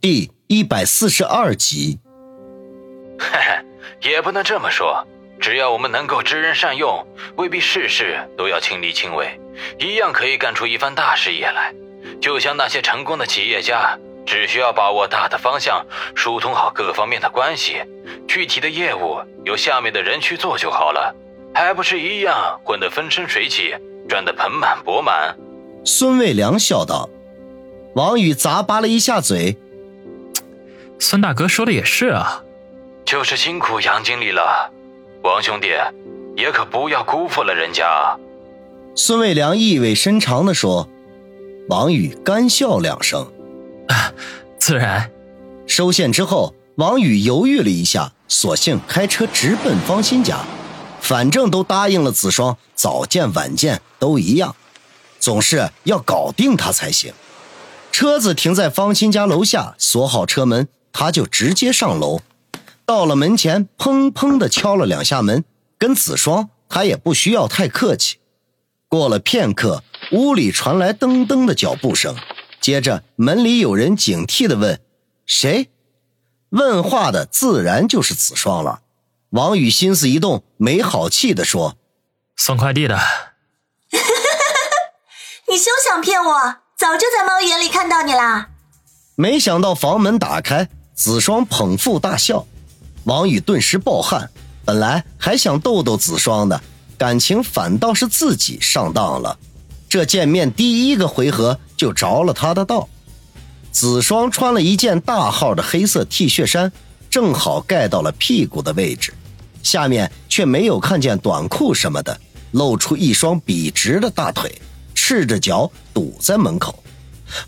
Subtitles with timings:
[0.00, 1.98] 第一百四十二集。
[3.18, 5.06] 嘿嘿，也不能这么说。
[5.38, 9.38] 只要我们能够知人善用，未必事事都要亲力亲为，
[9.78, 11.74] 一样可以干出一番大事业来。
[12.18, 17.82] 就像那些成功的企业家，只需要把握大的方向，疏通好各方面的关系，
[18.26, 21.14] 具体的业务由下面的人去做就好了，
[21.54, 23.74] 还不是一样混得风生水起，
[24.08, 25.36] 赚得盆满钵满？
[25.84, 27.10] 孙卫良笑道。
[27.96, 29.58] 王宇咂巴了一下嘴，
[31.00, 32.42] 孙大哥说的也是啊，
[33.06, 34.70] 就是辛苦杨经理了。
[35.22, 35.68] 王兄弟，
[36.36, 38.16] 也可不要辜负了人家。
[38.94, 40.88] 孙卫良意味深长地说。
[41.68, 43.32] 王宇干笑两声，
[43.86, 44.12] 啊
[44.58, 45.08] 自然。
[45.68, 50.40] 收线之后，王宇犹豫了一下，索性开车直奔方心家。
[51.00, 54.56] 反正都答应了子双，早见晚见都一样，
[55.20, 57.14] 总是要搞定他才行。
[57.92, 62.20] 车子停在方心家楼下，锁好车门，他就直接上楼。
[62.84, 65.44] 到了门前，砰砰的敲了两下门。
[65.78, 68.18] 跟子双，他也不需要太客气。
[68.88, 72.14] 过了片刻，屋里传来噔噔的脚步声，
[72.60, 74.80] 接着门里有人警惕的问
[75.24, 75.70] ：“谁？”
[76.50, 78.82] 问话的自然就是子双了。
[79.30, 81.76] 王宇心思一动，没好气的说
[82.36, 82.98] ：“送快递的。
[85.48, 86.56] ”你休想骗我！
[86.76, 88.50] 早就在猫眼里看到你啦。
[89.14, 90.68] 没想到房门打开，
[91.00, 92.44] 子双捧腹大笑。
[93.04, 94.30] 王宇顿时暴汗，
[94.66, 96.60] 本来还想逗逗子双的，
[96.98, 99.38] 感情反倒是自己上当了。
[99.88, 102.86] 这见面第一个回合就着了他的道。
[103.72, 106.70] 子双穿了一件大号的黑色 T 恤衫，
[107.08, 109.14] 正好盖到了屁股的位置，
[109.62, 112.20] 下面却没有看见短裤什么的，
[112.50, 114.60] 露出一双笔直的大腿，
[114.94, 116.84] 赤着脚堵在门口。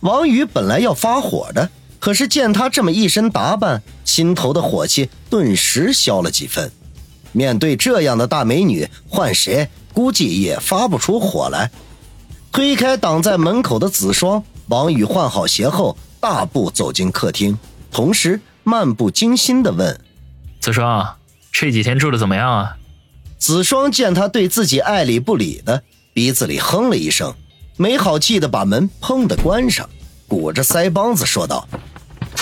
[0.00, 1.68] 王宇本来要发火的。
[2.02, 6.72] 可是见她这么一身打扮，心头的火气顿时消了几分。
[7.30, 11.70] 面对这样的大美女，换谁估计也发不出火来。
[12.50, 17.56] 推开挡在门口的子双，王宇换好鞋后，大步走进客厅，
[17.92, 20.00] 同时漫不经心地问
[20.58, 21.18] ：“子双，
[21.52, 22.76] 这几天住的怎么样啊？”
[23.38, 27.32] 子双见他对自己爱理不理的，鼻子里哼了一声，
[27.76, 29.88] 没好气地把门砰的关上，
[30.26, 31.68] 鼓着腮帮子说道。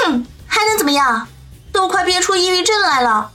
[0.04, 1.28] 哼，还能怎么样？
[1.72, 3.30] 都快憋出抑郁症来了。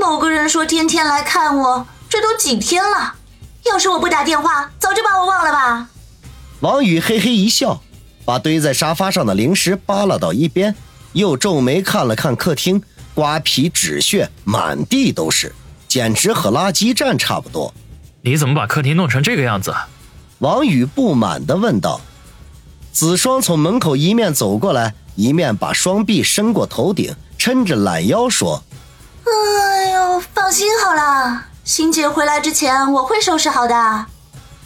[0.00, 3.14] 某个人说天天来看我，这都几天了。
[3.64, 5.88] 要是我不打电话，早就把我忘了吧。
[6.60, 7.80] 王宇嘿嘿一笑，
[8.24, 10.74] 把堆在沙发上的零食扒拉到一边，
[11.12, 12.82] 又皱眉看了看客厅，
[13.14, 15.54] 瓜皮纸屑满地都是，
[15.86, 17.72] 简直和垃圾站差不多。
[18.22, 19.74] 你怎么把客厅弄成这个样子？
[20.38, 22.00] 王宇不满地问道。
[22.92, 24.94] 子双从门口一面走过来。
[25.14, 28.62] 一面把双臂伸过头顶，抻着懒腰说
[29.24, 34.06] ：“哎呦，放心好了，欣姐回来之前我会收拾好的。”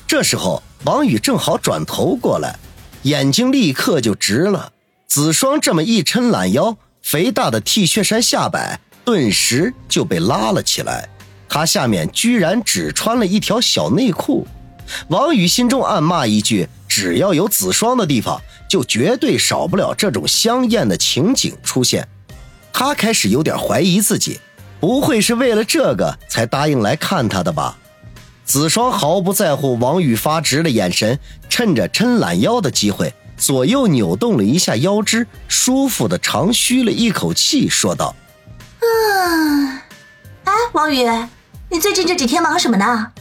[0.07, 2.57] 这时候，王宇正好转头过来，
[3.03, 4.73] 眼睛立刻就直了。
[5.07, 11.09] 子双这么一抻懒腰，肥大的 T 恤衫下摆顿时就被拉了起来，
[11.49, 14.47] 他下面居然只穿了一条小内裤。
[15.09, 22.09] 王宇心中暗骂一句：“只要有子双的地方。”就绝对少不了这种香艳的情景出现，
[22.73, 24.41] 他开始有点怀疑自己，
[24.81, 27.77] 不会是为了这个才答应来看他的吧？
[28.45, 38.15] 子双毫不在乎王宇发直的眼神，趁着抻懒腰的机会，左右扭动了一下腰肢，舒服的长吁了一口气，说道
[38.83, 39.81] ：“嗯，
[40.45, 41.07] 哎，王宇，
[41.71, 43.13] 你最近这几天忙什么呢？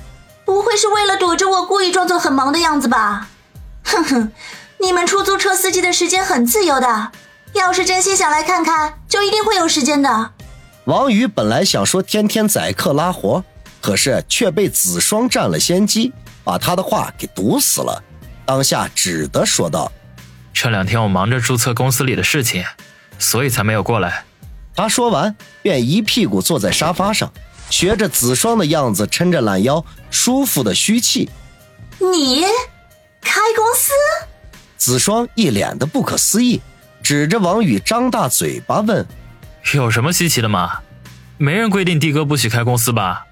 [0.43, 3.29] 不会是为了躲着我故意装作很忙的样子吧？
[3.85, 4.31] 哼哼。”
[4.79, 7.11] 你们出租车司机的时间很自由的，
[7.53, 10.31] 要是真心想来看看，就一定会有时间的。
[10.85, 13.43] 王宇本来想说天天宰客拉活，
[13.81, 16.11] 可是却被子双占了先机，
[16.43, 18.03] 把他的话给堵死了。
[18.45, 19.89] 当下只得说道
[20.53, 22.65] ：“这两天我忙着注册公司里的事情，
[23.17, 24.25] 所以才没有过来。”
[24.75, 27.31] 他说完便一屁股坐在沙发上，
[27.69, 31.29] 学着子双的样子，抻着懒腰，舒服的吁气。
[31.99, 32.43] 你
[33.21, 33.93] 开公司？
[34.83, 36.59] 子双一脸的不可思议，
[37.01, 39.07] 指着王宇张大嘴巴问
[39.75, 40.81] ：“有什么稀奇的吗？
[41.37, 43.25] 没人规定的哥不许开公司吧？”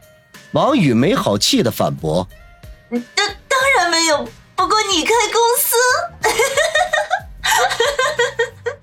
[0.53, 2.25] 王宇没好气的反驳
[2.89, 3.03] ：“当
[3.49, 4.23] 当然没有，
[4.55, 5.75] 不过你开公司。”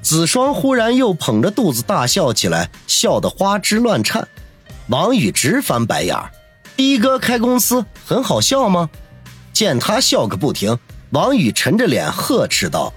[0.00, 4.26] 子双忽然又捧着肚子大笑起来，笑得花枝乱颤。
[4.88, 6.16] 王宇直翻白眼
[6.76, 8.88] ：“的哥开公司很好笑吗？”
[9.52, 10.78] 见他笑个不停。
[11.16, 12.92] 王宇沉着脸呵斥道：“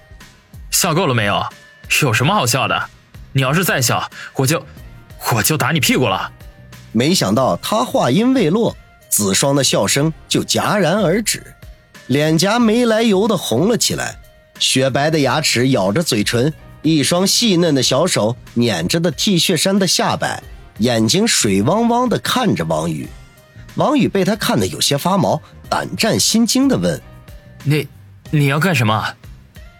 [0.72, 1.42] 笑够了没有？
[2.02, 2.90] 有什么好笑的？
[3.32, 4.62] 你要是再笑，我就
[5.32, 6.30] 我就打你屁股了。
[6.92, 8.76] 没想到他话音未落，
[9.08, 11.42] 子双的笑声就戛然而止，
[12.08, 14.20] 脸颊没来由的红了起来，
[14.60, 20.44] 雪白的牙齿咬着嘴唇，一双细嫩的小手捻着的 T 恤衫的下摆，
[20.80, 23.08] 眼睛水汪汪的看着王宇。
[23.76, 27.02] 王宇被他看得有些发毛，胆战心惊的问
[27.64, 27.88] ：“你
[28.32, 29.16] 你要干什么？”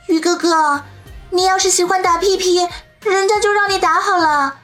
[0.08, 0.84] 宇哥哥，
[1.30, 2.58] 你要是喜欢打屁屁，
[3.02, 4.56] 人家就让你打好了。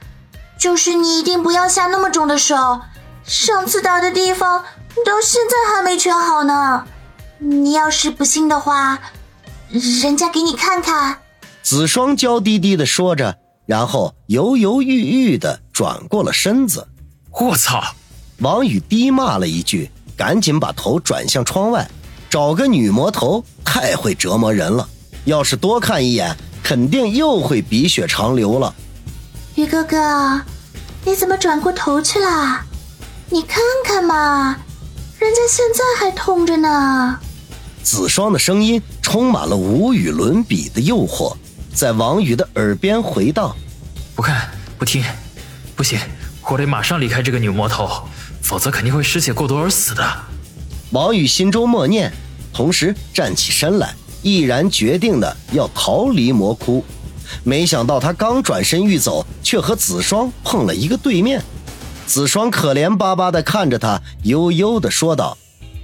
[0.57, 2.81] 就是你一定不要下那么重的手，
[3.23, 4.63] 上次打的地方
[5.05, 6.85] 到现在还没全好呢。
[7.37, 8.97] 你要是不信的话，
[9.69, 11.19] 人家给你看看。
[11.61, 16.87] 子双娇滴滴的说着，然后犹犹豫豫的转过了身子。
[17.31, 17.83] 我操！
[18.39, 21.87] 王宇低骂了一句，赶紧把头转向窗外。
[22.35, 24.85] 找个女魔头太会折磨人了，
[25.23, 28.75] 要是多看一眼，肯定又会鼻血长流了。
[29.55, 30.41] 于哥哥，
[31.05, 32.59] 你怎么转过头去了？
[33.29, 34.57] 你看看嘛，
[35.17, 37.17] 人家现在还痛着呢。
[37.81, 41.37] 子双的声音充满了无与伦比的诱惑，
[41.73, 43.55] 在王宇的耳边回荡。
[44.13, 45.01] 不看，不听，
[45.73, 45.97] 不行，
[46.49, 47.89] 我得马上离开这个女魔头，
[48.41, 50.05] 否则肯定会失血过多而死的。
[50.91, 52.11] 王宇心中默念，
[52.56, 56.86] 同时站起身来，毅然决定的要逃离魔窟。
[57.44, 61.44] 没想到他刚转身欲走，却和子双碰了一个对面。
[62.07, 65.38] 子双可怜巴巴的看着他，悠悠的说道：“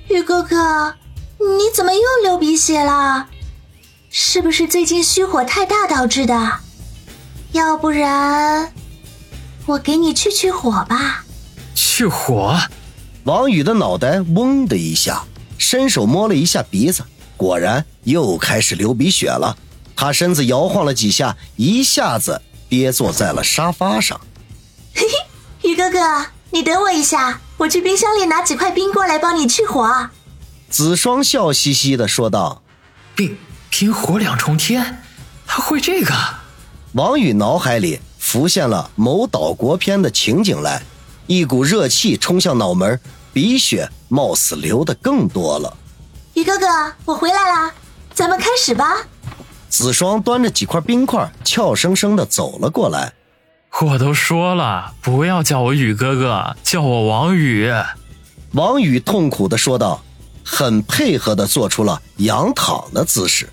[0.08, 0.96] 玉哥哥，
[1.40, 3.28] 你怎么又流鼻血了？
[4.10, 6.52] 是不是最近虚火太大导致的？
[7.52, 8.72] 要不然
[9.66, 11.26] 我给你去去火吧。”
[11.76, 12.58] 去火？
[13.26, 15.24] 王宇的脑袋嗡的一下，
[15.62, 17.04] 伸手摸了一下鼻子，
[17.38, 19.56] 果然又开始流鼻血了。
[19.96, 24.20] 他身子摇晃了几下，一下子跌坐在了沙发上。
[24.96, 25.06] 嘿
[25.62, 30.10] 嘿，宇哥哥，你等我一下，我去冰箱里拿几块冰过来帮你去火。
[30.68, 32.64] 子双笑嘻嘻的说道
[33.14, 33.38] ：“冰
[33.70, 35.04] 冰火两重天，
[35.46, 36.12] 他会这个？”
[36.94, 40.82] 王宇脑海里浮现了某岛国片的情景来，
[41.28, 43.00] 一股热气冲向脑门，
[43.34, 45.78] 鼻血貌似流的更多了。
[46.34, 46.68] 宇哥哥，
[47.06, 47.74] 我回来啦，
[48.14, 48.98] 咱们开始吧。
[49.70, 53.14] 子双端着几块冰块，俏生生的走了过来。
[53.82, 57.72] 我都说了，不要叫我宇哥哥，叫我王宇。
[58.54, 60.04] 王宇痛苦的说道，
[60.44, 63.50] 很配合的做出了仰躺的姿势。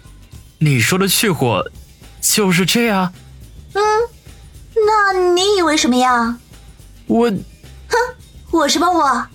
[0.59, 1.65] 你说的去火，
[2.21, 3.13] 就是这样？
[3.75, 3.81] 嗯，
[4.75, 6.37] 那你以为什么呀？
[7.07, 7.97] 我，哼，
[8.51, 9.27] 我什么我？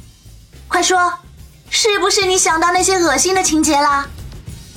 [0.74, 1.14] 快说，
[1.70, 4.08] 是不是你想到那些恶心的情节啦？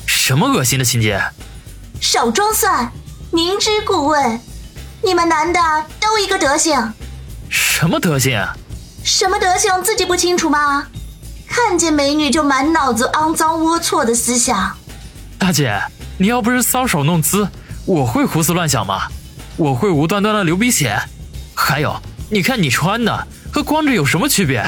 [0.05, 1.19] 什么恶心的情节？
[2.03, 2.93] 少装蒜，
[3.31, 4.39] 明知故问。
[5.03, 5.59] 你们男的
[5.99, 6.93] 都一个德行。
[7.49, 8.47] 什么德行？
[9.03, 10.87] 什么德行自己不清楚吗？
[11.49, 14.77] 看见美女就满脑子肮脏龌龊的思想。
[15.39, 15.81] 大姐，
[16.19, 17.49] 你要不是搔首弄姿，
[17.87, 19.05] 我会胡思乱想吗？
[19.57, 21.01] 我会无端端的流鼻血。
[21.55, 21.99] 还有，
[22.29, 24.63] 你看你穿的和光着有什么区别？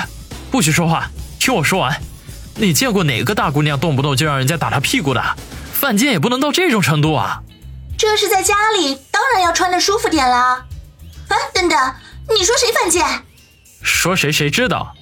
[0.51, 1.07] 不许说话，
[1.49, 1.99] 听我说完。
[2.57, 5.37] 你见过哪个大姑娘动不动就让人家打她屁股的？
[5.73, 7.41] 犯贱也不能到这种程度啊！
[7.97, 10.67] 这是在家里，当然要穿的舒服点啦。
[11.29, 11.95] 啊，等等，
[12.37, 13.25] 你说谁犯贱？
[13.81, 14.95] 说谁谁知道。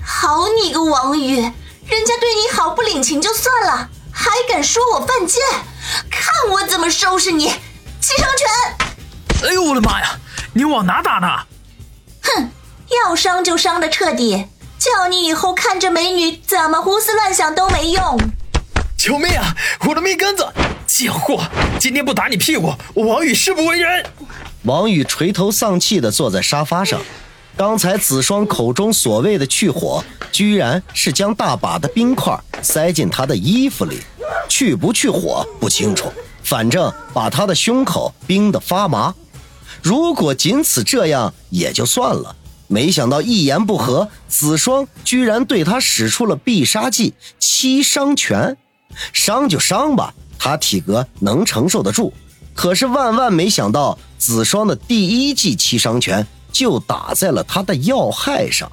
[0.00, 5.42] 好你个王宇，人家对你好不领情就算了，还敢说我犯贱？
[6.08, 7.48] 看我怎么收拾你！
[8.00, 9.48] 七伤拳！
[9.48, 10.16] 哎呦我的妈呀！
[10.52, 11.26] 你往哪打呢？
[12.22, 12.52] 哼，
[13.04, 14.46] 要伤就伤的彻底，
[14.78, 18.16] 叫你以后看着美女怎么胡思乱想都没用。
[18.96, 19.54] 救命啊！
[19.86, 20.46] 我的命根子！
[20.86, 21.42] 贱货！
[21.78, 24.04] 今天不打你屁股，我王宇誓不为人！
[24.62, 27.00] 王宇垂头丧气地坐在沙发上。
[27.56, 34.00] 刚才子双口中所谓的去火，居然是将大把的冰块塞进他的衣服里。
[34.48, 39.14] 去不去火不清楚，反正把他的胸口冰得发麻。
[39.82, 42.34] 如果仅此这样也就算了，
[42.68, 48.56] 没想到一言不合，子双居然对他使出了必杀技七伤拳。
[49.12, 52.12] 伤就伤吧，他体格能承受得住。
[52.54, 58.70] 可是万万没想到，子双的第一记七伤拳就打在了他的要害上。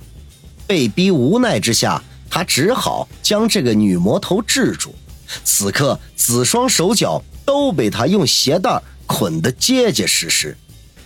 [0.67, 4.93] 被逼无奈之下，他只好将这个女魔头制住。
[5.43, 10.57] 此刻，子双手脚都被他用鞋带捆得结结实实，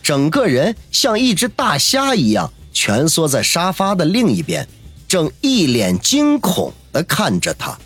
[0.02, 4.68] 整个人像一只大虾一样蜷缩在沙发的另一边，
[5.08, 7.78] 正一脸惊恐地看着他。